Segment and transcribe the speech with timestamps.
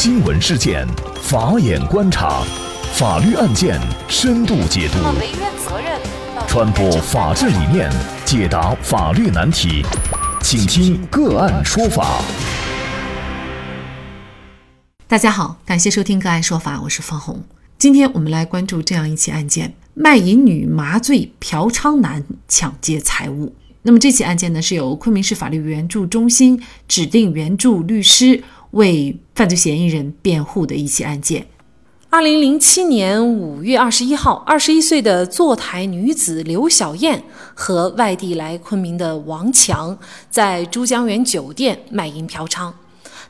[0.00, 0.86] 新闻事件，
[1.20, 2.44] 法眼观察，
[2.94, 4.98] 法律案件深度解读，
[6.46, 7.90] 传播法治理念，
[8.24, 9.84] 解答法律难题，
[10.40, 12.22] 请听个案说法。
[15.08, 17.42] 大家好，感谢收听个案说法，我是方红。
[17.76, 23.52] 今天我们来关注这样一起案件：卖淫女麻醉嫖娼男抢劫财物。
[23.82, 31.46] 那么这起案件呢，是由昆明市法律援助中心指定援助律师为犯罪嫌疑人辩护的一起案件。
[32.10, 37.22] 二零零七年五月二十一号，二十一岁的坐台女子刘小燕
[37.54, 39.98] 和外地来昆明的王强
[40.30, 42.72] 在珠江源酒店卖淫嫖娼。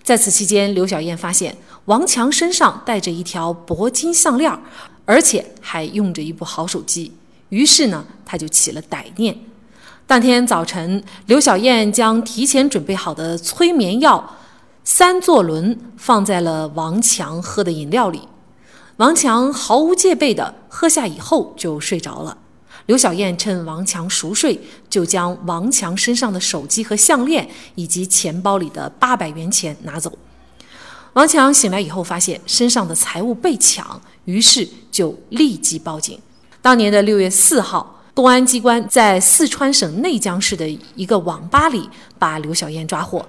[0.04, 4.56] 在此期间，刘小燕发现王强身上带着一条铂金项链，
[5.05, 7.12] 而且还用着一部好手机，
[7.48, 9.36] 于是呢，她就起了歹念。
[10.06, 14.36] 当天早晨，刘小燕将提前准备好的催眠药
[14.91, 18.23] 三唑仑放在了王强喝的饮料里。
[18.97, 22.39] 王强毫无戒备地喝下以后就睡着了。
[22.86, 24.58] 刘小燕趁王强熟睡，
[24.89, 30.11] 就将王强身上的手机和项链以及钱包里的八百元钱拿走。
[31.12, 36.19] 王强醒来以后发现身上的财物被抢，于是就立即报警。
[36.62, 37.97] 当年的六月四号。
[38.14, 43.25] 公安机关在四川省内江市的一个网吧里把刘小燕抓获，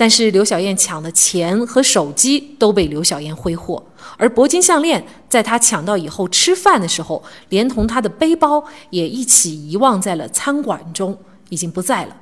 [0.00, 3.84] 但是刘小燕抢的钱和手机都被刘小燕挥霍，
[4.16, 11.18] 而铂金项链在她抢到以后吃饭的时候，连同她的背包也一起遗忘在了餐馆中，
[11.50, 12.16] 已经不在了。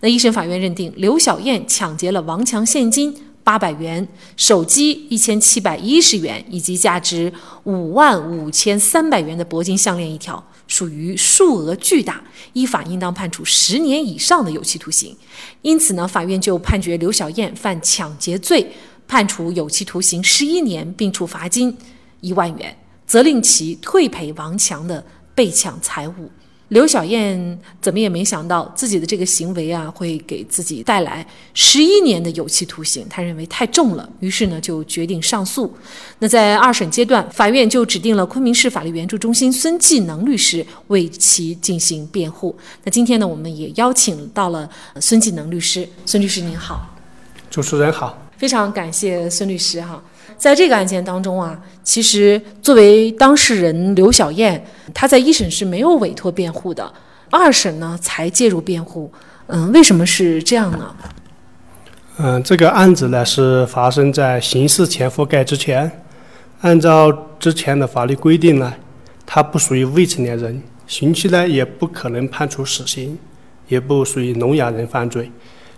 [0.00, 10.42] 那一审法院认定刘小燕抢劫了王强现金八百元、手机一千七百一十元以及价值五万五千三百元的铂金项链一条。
[10.66, 15.16] 属于数额巨大，依法应当判处十年以上的有期徒刑。
[15.62, 18.72] 因此呢，法院就判决刘小燕犯抢劫罪，
[19.06, 21.76] 判处有期徒刑十一年，并处罚金
[22.20, 26.30] 一万元，责令其退赔王强的被抢财物。
[26.68, 33.06] 刘小燕怎么也没想到自己的这个行为啊，会给自己带来十一年的有期徒刑。
[33.08, 35.72] 她认为太重了，于是呢就决定上诉。
[36.20, 42.56] 那在二审阶段，法院就指定了昆明市法律援助中心孙继能律师为其进行辩护。
[42.84, 44.68] 那今天呢，我们也邀请到了
[45.00, 45.86] 孙继能律师。
[46.06, 46.96] 孙律师您好，
[47.50, 50.02] 主持人好，非常感谢孙律师哈。
[50.36, 56.92] 在这个案件当中啊，其实作为当事人刘小燕，她在一审是没有委托辩护的，
[57.30, 59.10] 二审呢才介入辩护。
[59.46, 60.96] 嗯，为什么是这样呢？
[62.18, 65.90] 嗯，这个案子呢是发生在刑事前覆盖之前，
[66.60, 68.72] 按照之前的法律规定呢，
[69.26, 73.18] 他不属于未成年人，刑期呢也不可能判处死刑，
[73.68, 75.30] 也不属于聋哑人犯罪。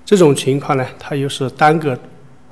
[0.05, 1.99] 这种情况呢，他又是单个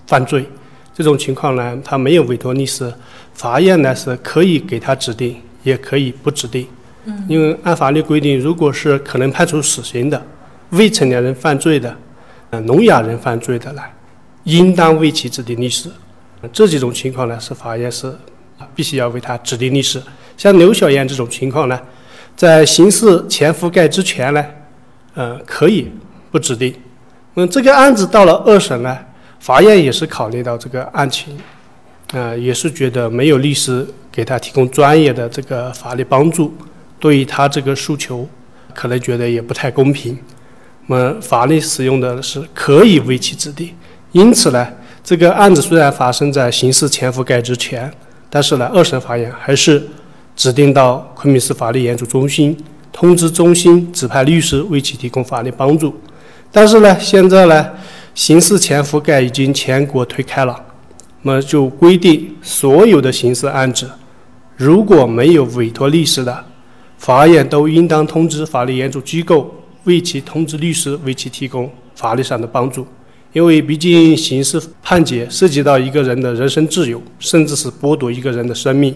[0.07, 0.49] 犯罪。
[0.95, 2.93] 这种情况呢，他没有委托律师，
[3.35, 6.69] 法院呢是可以给他指定，也可以不指定。
[7.07, 10.25] 嗯，因为按法律规定，如果是可能判处死刑的
[10.71, 11.95] 未成年人犯罪的，
[12.51, 13.83] 呃，聋哑人犯罪的呢，
[14.45, 15.91] 应当为其指定律师。
[16.53, 18.17] 这几种情况呢，是法院是
[18.75, 20.01] 必须要为他指定律师。
[20.37, 21.81] 像刘小燕这种情况呢，
[22.37, 24.45] 在刑事前覆盖之前呢，
[25.15, 25.91] 呃，可以
[26.31, 26.73] 不指定。
[27.35, 28.97] 那这个案子到了二审呢？
[29.45, 31.37] 法院也是考虑到这个案情，
[32.15, 36.51] 啊，也是觉得没有律师给他提供专业的这个法律帮助，
[36.99, 38.27] 对于他这个诉求，
[38.73, 40.19] 可能觉得也不太公平。
[40.87, 43.69] 那么法律使用的是可以为其指定，
[44.13, 44.67] 因此呢，
[45.05, 47.93] 这个案子虽然发生在刑事前覆盖之前，
[48.31, 49.87] 但是呢，二审法院还是
[50.35, 52.57] 指定到昆明市法律援助中心，
[52.91, 55.95] 通知中心指派律师为其提供法律帮助。
[56.51, 57.69] 但是呢，现在呢。
[58.15, 60.65] 刑事前覆盖已经全国推开了，
[61.23, 63.91] 那么就规定所有的刑事案子，
[64.57, 66.45] 如果没有委托律师的，
[66.97, 69.53] 法院都应当通知法律援助机构
[69.83, 72.87] 为其通知律师为其提供法律上的帮助，
[73.33, 78.95] 因为毕竟刑事判决涉及到一个人的人身自由，甚至是剥夺一个人的生命。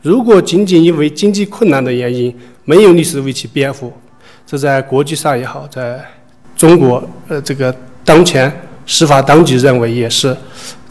[0.00, 2.32] 如果仅仅因为经济困难的原因
[2.64, 3.92] 没有律师为其辩护，
[4.46, 6.00] 这在国际上也好，在
[6.54, 7.74] 中国呃这个。
[8.04, 8.50] 当前
[8.86, 10.36] 司法当局认为也是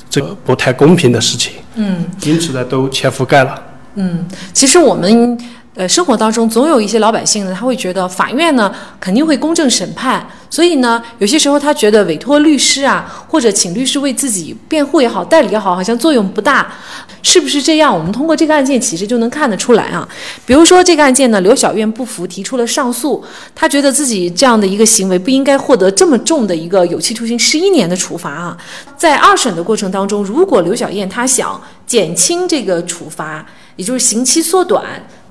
[0.09, 3.61] 这个不太公平的事情，嗯，因此呢都全覆盖了。
[3.95, 5.37] 嗯，其实我们
[5.75, 16.73] 呃，生活当中总有一些老百姓呢，他会觉得法院呢肯定会公正审判，所以呢，有些时候他觉得委托律师啊，或者请律师为自己辩护也好，代理也好，好像作用不大，
[17.21, 17.95] 是不是这样？
[17.95, 20.05] 我们通过这个案件其实就能看得出来啊。
[20.45, 23.23] 比如说这个案件呢，刘小燕不服，提出了上诉，
[23.55, 28.57] 他觉得自己这样的一个行为不应该获得这么重的一个有期徒刑十一年的处罚啊。
[28.97, 33.45] 在二审的过程当中，如果刘小燕她想减轻这个处罚，
[33.75, 34.83] 也就是刑期缩短。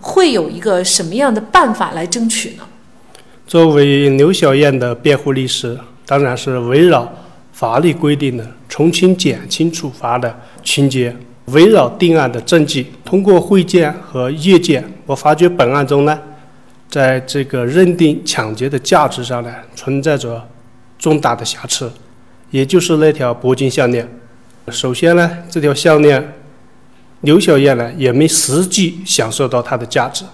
[0.09, 2.63] 会有一个什么样的办法来争取呢？
[3.47, 7.07] 作为刘小燕的辩护律师，当然是围绕
[7.53, 10.35] 法律规定的从轻减轻处罚的
[10.65, 11.15] 情节，
[11.47, 16.19] 围绕定案的证据，通过会见和阅见，我发觉本案中呢，
[16.89, 20.43] 在这个认定抢劫的价值上呢，存在着
[20.99, 21.93] 重大的瑕疵，
[22.51, 24.09] 也就是那条铂金项链。
[24.71, 26.33] 首先呢，这条项链。
[27.23, 30.25] 刘小燕呢也没实际享受到它的价值，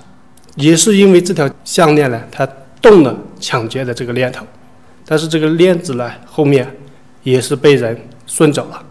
[0.56, 2.46] 也是因为这条项链呢，她
[2.82, 4.44] 动了抢劫的这个念头，
[5.06, 6.70] 但是这个链子呢后面
[7.22, 8.84] 也是被人顺走了，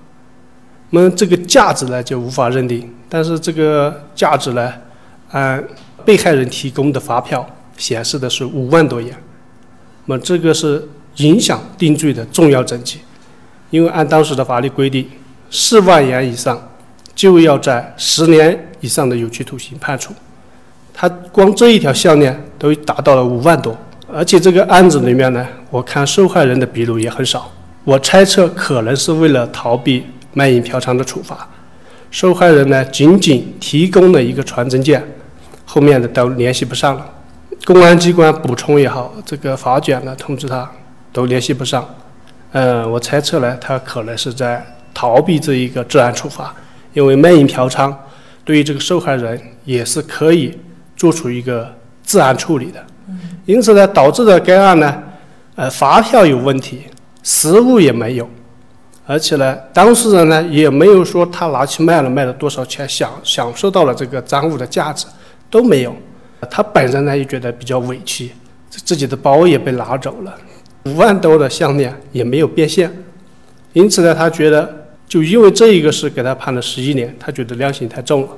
[0.89, 4.73] 那么这个价值呢就无法认定，但是这个价值呢，
[5.29, 5.63] 按
[6.03, 7.47] 被害人提供的发票
[7.77, 9.15] 显示的是五万多元，
[10.05, 10.83] 那么这个是
[11.17, 12.97] 影响定罪的重要证据，
[13.69, 15.07] 因为按当时的法律规定，
[15.51, 16.59] 四万元以上。
[17.15, 20.13] 就要在十年以上的有期徒刑判处，
[20.93, 23.75] 他光这一条项链都达到了五万多，
[24.11, 27.49] 而且这个案子里面呢，我看受害人的笔录也很少，
[27.83, 31.47] 我猜测可能是为了逃避卖淫嫖娼的处罚，
[32.09, 35.03] 受害人呢仅仅提供了一个传真件，
[35.65, 37.05] 后面的都联系不上了，
[37.65, 40.69] 公安机关补充也好，这个法卷呢通知他
[41.11, 41.87] 都联系不上，
[42.51, 46.53] 嗯，我猜测呢，他可能是在逃避这一个治安处罚。
[46.93, 47.93] 因为卖淫嫖娼，
[48.45, 50.55] 对于这个受害人也是可以
[50.95, 51.67] 做出一个
[52.03, 52.83] 治安处理的，
[53.45, 55.01] 因此呢，导致的该案呢，
[55.55, 56.83] 呃，发票有问题，
[57.23, 58.29] 实物也没有，
[59.07, 65.07] 而且呢，当事人呢也没有说他拿去卖了，卖了多少钱，享享受到了这个赃物的价值
[65.49, 65.95] 都没有，
[66.51, 68.31] 他本人呢也觉得比较委屈，
[68.69, 70.35] 自己的包也被拿走了，
[70.85, 72.91] 五万多的项链也没有变现，
[73.73, 74.82] 因此呢，他觉得。
[75.13, 78.29] 就因为这一个事给他判了十一年，他觉得量刑太重了。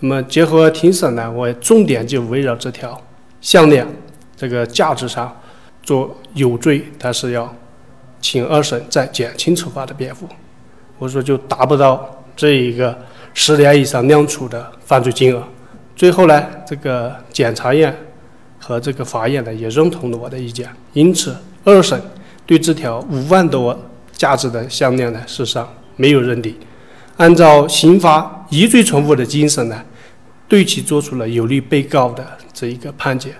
[0.00, 2.98] 那么结合庭审呢，我重点就围绕这条
[3.42, 3.86] 项链
[4.34, 5.30] 这个价值上
[5.82, 7.54] 做有罪，但是要
[8.18, 10.26] 请二审再减轻处罚的辩护。
[10.98, 12.96] 我说就达不到这一个
[13.34, 15.46] 十年以上量处的犯罪金额。
[15.94, 17.94] 最后呢，这个检察院
[18.58, 22.00] 和这个法院呢也认同了我的意见，因此二审
[22.46, 23.78] 对这条五万多。
[24.16, 26.54] 价值的项链呢，事实上没有认定。
[27.16, 29.82] 按照刑法疑罪从无的精神呢，
[30.48, 33.30] 对其作出了有利被告的这一个判决。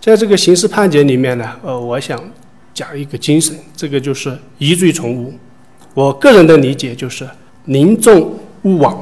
[0.00, 2.20] 在这个刑事判决里面呢，呃，我想
[2.74, 5.32] 讲一个精神，这个就是疑罪从无。
[5.94, 7.28] 我个人的理解就是
[7.66, 8.98] 宁重勿枉。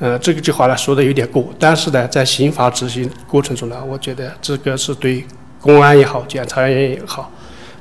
[0.00, 5.24] 呃，这个句话呢说的有点过，但是呢，在刑法执行过程中呢，我觉得这个是对
[5.60, 7.30] 公安也好，检察院也好。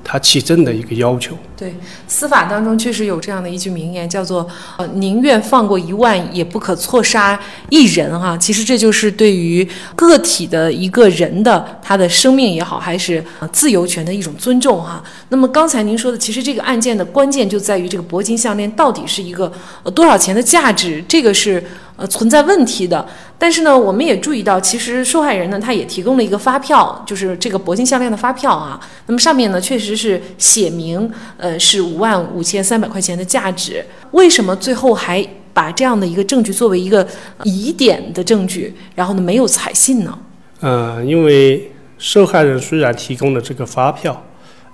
[0.04, 1.38] 他起证的一个要求。
[1.56, 1.74] 对，
[2.08, 4.46] 司法当中确实有这样的一句名言，叫做
[4.78, 7.40] “呃，宁愿放过一万，也不可错杀
[7.70, 8.38] 一人”哈。
[8.38, 15.02] 其实这就是对于个体的一个人的他的生命也好，还是自由权的一种尊重哈。
[15.30, 19.52] 那么刚才您说的，其实这个案件的关键就在于这个铂金项链到底是一个
[19.84, 21.64] 呃多少钱的价值，这个是。
[21.96, 23.08] 呃，存在问题的，
[23.38, 28.80] 但是呢，我们也注意到，其实受害人呢，他也提供了一个发票，就是这个铂金项链的发票啊。
[29.06, 31.08] 那么上面呢，确实是写明，
[31.38, 33.86] 呃，是五万五千三百块钱的价值。
[34.10, 35.24] 为什么最后还
[35.54, 37.08] 把这样的一个证据作为一个
[37.44, 40.18] 疑点的证据，然后呢，没有采信呢？
[40.62, 44.20] 嗯，因为受害人虽然提供了这个发票，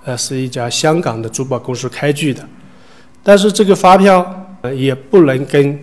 [0.06, 2.42] 呃，是一家香港的珠宝公司开具的，
[3.22, 5.78] 但是这个发票呃也不能跟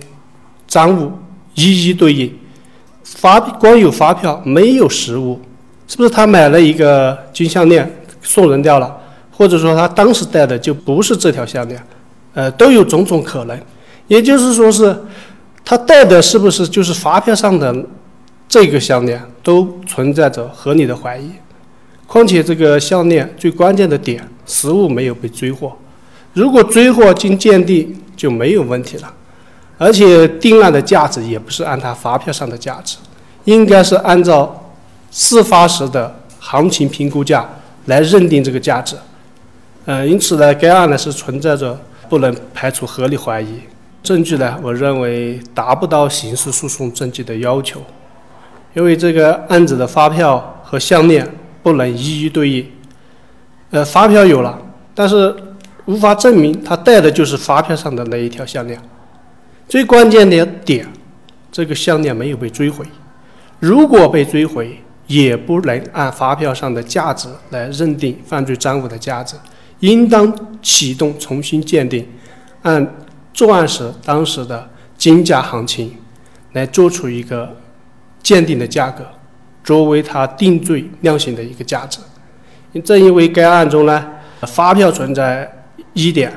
[0.68, 1.12] 赃物。
[1.58, 2.32] 一一对应，
[3.04, 5.42] 发光有发票没有实物，
[5.88, 8.96] 是不是他买了一个金项链送人掉了，
[9.32, 11.82] 或者说他当时戴的就不是这条项链，
[12.36, 13.60] 呃，都有种种可能。
[14.08, 14.96] 也就是说是，
[15.66, 17.76] 他戴的是不是就是发票上的
[18.48, 21.32] 这个项链，都存在着合理的怀疑。
[22.06, 25.76] 况且这个项链最关键的点，实物没有被追获，
[26.34, 29.12] 如果追获经鉴定就没有问题了。
[29.78, 32.98] 而且定案的价值也不是按他发票上的价值，
[33.44, 34.72] 应该是按照
[35.12, 37.48] 事发时的行情评估价
[37.86, 38.96] 来认定这个价值。
[39.86, 41.80] 嗯，因此呢，该案呢是存在着
[42.10, 43.60] 不能排除合理怀疑，
[44.04, 47.82] 证据呢，我认为达不到刑事诉讼证据的要求。
[48.74, 51.28] 因为这个案子的发票和项链
[51.64, 52.70] 不能一一对应。
[53.72, 54.60] 呃，发票有了，
[54.94, 55.36] 但是
[55.86, 58.80] 无法证明他戴的就是发票上的那一条项链。
[59.68, 60.88] 最关键的点，
[61.52, 62.86] 这个项链没有被追回。
[63.60, 69.36] 如果被追回，也不能按发票上的价值来认定犯罪赃物的价值，
[69.80, 72.08] 应当启动重新鉴定，
[72.62, 72.96] 按
[73.34, 75.94] 作案时当时的金价行情
[76.54, 77.56] 来做出一个
[78.24, 79.06] 鉴定的价格，
[79.64, 82.00] 作为他定罪量刑的一个价值。
[82.84, 84.06] 正因为该案中呢，
[84.42, 85.50] 发票存在
[85.94, 86.32] 疑点，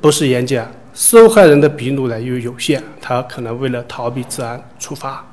[0.00, 0.66] 不是原件，
[1.00, 5.24] 受害人的笔录呢又有限，他可能为了逃避治安处罚，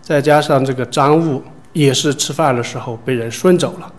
[0.00, 1.42] 再加上这个赃物。
[1.72, 3.92] 也是吃饭的时候被人顺走了，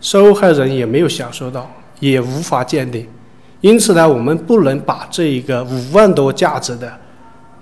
[0.00, 3.06] 受害人也没有享受到，也无法鉴定，
[3.60, 6.92] 因此呢，我们不能把这一个五万多价值的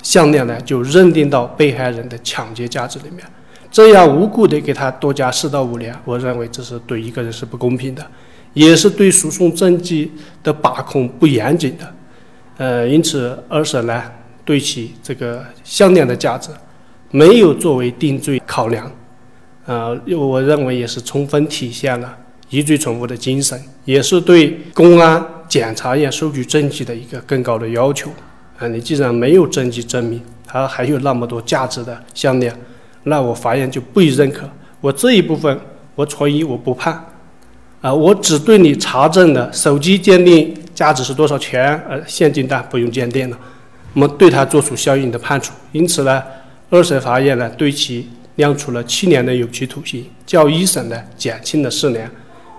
[0.02, 3.22] 项链呢，就认定到被害人的抢劫价值里面，
[3.70, 8.02] 这样无故的给他多加四到五年，我认为这是对一个人是不公平的，
[8.54, 10.10] 也是对诉讼证据
[10.42, 11.94] 的把控不严谨的，
[12.60, 14.02] 呃，因此二审呢，
[14.44, 16.50] 对其这个项链的价值
[17.10, 18.92] 没有作为定罪考量。
[19.64, 22.14] 呃，我认为也是充分体现了
[22.50, 28.10] 疑罪从无的精神，也是对公安、检察院收集证据的一个更高的要求。
[28.58, 32.54] 啊，你既然没有证据证明他还有那么多价值的项链，
[33.04, 34.46] 那我法院就不予认可。
[34.82, 35.58] 我这一部分
[35.94, 37.06] 我存疑，我不判。
[37.80, 43.38] 啊，我只对你查证的手机鉴定价值是多少钱，呃，现金单不用鉴定了，
[43.92, 45.52] 我们对他做出相应的判处。
[45.72, 46.22] 因此呢，
[46.70, 48.08] 二审法院呢对其。
[48.36, 52.10] 量处了七年的有期徒刑，较一审呢减轻了四年。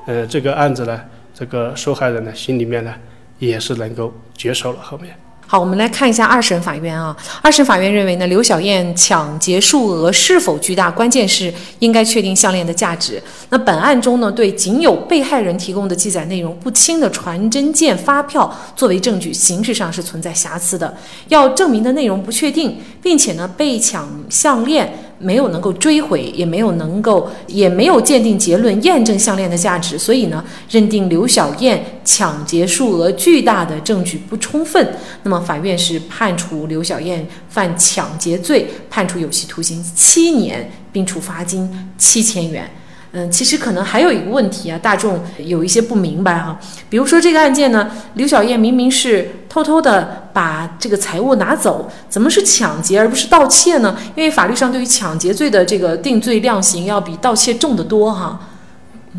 [0.05, 1.01] 呃，这个案子呢，
[1.33, 2.93] 这个受害人呢心里面呢
[3.39, 4.79] 也是能够接受了。
[4.79, 5.15] 后面。
[5.51, 7.13] 好，我们来看一下二审法院啊。
[7.41, 13.21] 二审法院认为呢，刘小燕抢劫数额是否巨大，关键是应该确定项链的价值。
[13.49, 20.95] 那本案中呢，对仅有被害人提供的记载内容不清的传真件、发票作为证据，形式上是存在瑕疵的。
[21.27, 25.10] 要证明的内容不确定，并且呢，被抢项链。
[25.21, 34.95] 没有能够追回，也没有能够，也没有鉴定结论验证项链的价值，所以呢，认定刘小燕抢劫数额巨大的证据不充分。
[35.23, 42.69] 那么法院是判处刘小燕犯抢劫罪，判处有期徒刑七年，并处罚金七千元。
[43.13, 46.57] 嗯，其实可能还有一个问题啊，大众有一些不明白哈。
[46.89, 53.97] 比如说这个案件呢，刘小燕明明是偷偷的把这个财物拿走，怎么是抢劫而不是盗窃呢？
[54.15, 58.39] 因为法律上对于抢劫罪的这个定罪量刑要比盗窃重得多哈。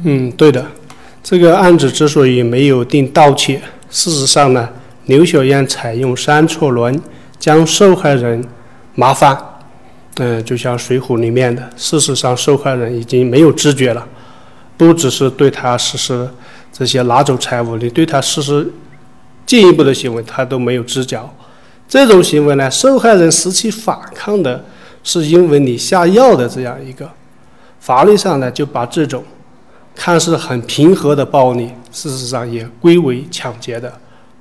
[0.04, 0.66] 嗯，对的，
[1.22, 4.68] 这个案子之所以没有定盗窃，事实上呢，
[5.06, 7.00] 刘小燕采用三错轮
[7.38, 8.44] 将受害人
[8.94, 9.36] 麻烦。
[10.16, 14.06] 嗯，就像《水浒》里面的，事实上受害人已经没有知觉了，
[14.76, 16.28] 不只是对他实施
[16.70, 18.70] 这些拿走财物，你对他实施
[19.52, 21.22] 进一步的行为，他都没有知觉。
[21.86, 24.64] 这种行为呢，受害人实际反抗的，
[25.04, 27.06] 是因为你下药的这样一个
[27.78, 29.22] 法律上呢，就把这种
[29.94, 33.92] 看似很平和的暴力，事实上也归为抢劫的。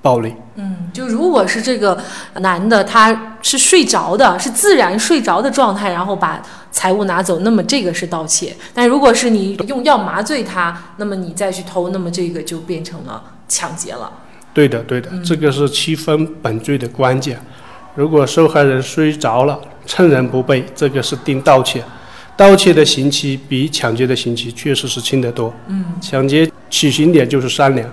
[0.01, 1.95] 暴力，嗯，就如果是这个
[2.39, 6.41] 男的，他是睡着的，是自然睡着的状态，然后把
[6.71, 14.11] 财物拿走，那么这个是盗窃；但如果是你用药麻醉他，那么你再去偷，那么这个就变成了抢劫了。
[14.53, 17.39] 对的，对的，这个是区分本罪的关键。
[17.95, 21.83] 如果受害人睡着了，趁人不备，这个是定盗窃。
[22.35, 25.53] 盗窃的刑期比抢劫的刑期确实是轻得多。
[25.67, 27.89] 嗯，抢劫起刑点就是三年。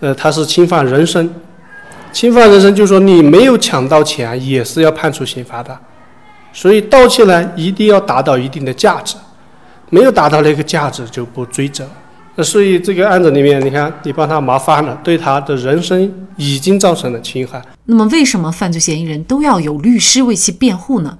[0.00, 1.32] 呃，他是侵犯人身，
[2.12, 5.76] 侵犯人身，就是说你没有抢到钱，也是要判处刑罚的。
[6.52, 9.16] 所以盗窃呢，一定要达到一定的价值，
[9.90, 11.86] 没有达到那个价值就不追责。
[12.36, 17.62] 那所以这个案子里面，你看你帮他麻烦了，对他的人身已经造成了侵害。
[17.84, 21.18] 那么为什么犯罪嫌疑人都要有律师为其辩护呢？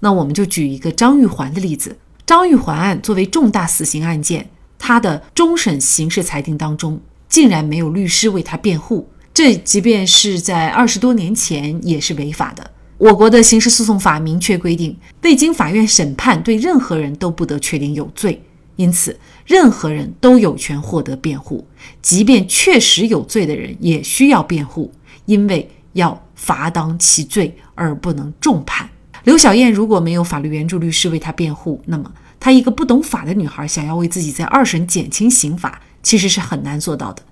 [0.00, 1.96] 那我们就举一个张玉环的例子。
[2.26, 7.00] 张玉环案作为重大死刑案件，他的终审刑事裁定当中。
[7.28, 12.70] 竟然没有律师为他辩护，这即便是在二十多年前也是违法的。
[12.98, 18.42] 我国的刑事诉讼法明确规定，未经法院审判，对任何人都不得确定有罪。
[18.76, 21.66] 因此，任何人都有权获得辩护，
[22.00, 24.92] 即便确实有罪的人也需要辩护，
[25.26, 28.88] 因为要罚当其罪而不能重判。
[29.24, 35.80] 刘小燕如果没有法律援助律师为她辩护，那么她一个不懂法的女孩想要为自己在二审减轻刑罚。
[36.02, 37.22] 其实是很难做到的，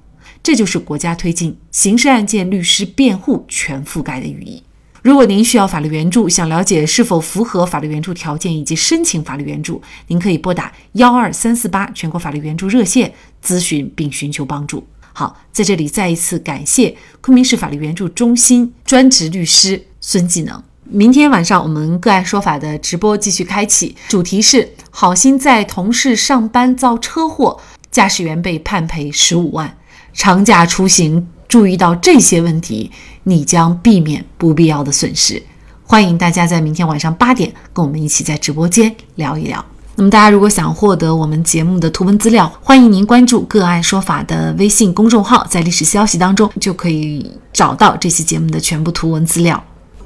[0.42, 4.62] 这就是国家推进刑事案件律师辩护全覆盖的寓意。
[5.08, 13.10] 如果您需要法律援助，想了解是否符合法律援助条件以及申请法律援助，您可以拨打幺二三四八全国法律援助热线
[13.42, 14.86] 咨询并寻求帮助。
[15.14, 20.62] 好，在这里再一次感谢昆明市法律援助中心专职律师孙技能。
[20.84, 27.58] 明天晚上我们个案说法的直播继续开启，主题是好心在同事上班遭车祸，
[27.90, 29.78] 驾驶员被判赔十五万，
[30.12, 31.28] 长假出行。
[31.48, 32.90] 注意到这些问题，
[33.28, 35.42] 你将避免不必要的损失。
[35.84, 39.62] 欢迎大家在明天晚上八点跟我们一起在直播间聊一聊。
[39.96, 49.62] 那么，大家如果想获得我们节目的图文资料，欢迎您关注“个案说法”的微信公众号，在历史消息当中就可以找到这期节目的全部图文资料。